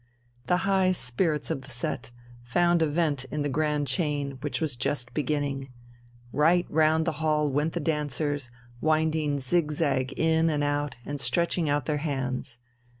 [0.47, 2.11] The high spirits of the set
[2.43, 5.69] found a vent in the grand chain, which was just beginning.
[6.33, 8.49] Right round the hall went the dancers,
[8.81, 12.57] winding zig zag in and out and stretching out their hands.